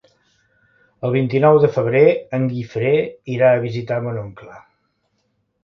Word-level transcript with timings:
El 1.09 1.13
vint-i-nou 1.15 1.59
de 1.65 1.69
febrer 1.75 2.01
en 2.39 2.49
Guifré 2.55 2.95
irà 3.37 3.53
a 3.59 3.63
visitar 3.69 4.03
mon 4.09 4.21
oncle. 4.27 4.59